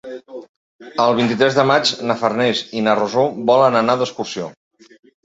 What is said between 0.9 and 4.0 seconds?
El vint-i-tres de maig na Farners i na Rosó volen anar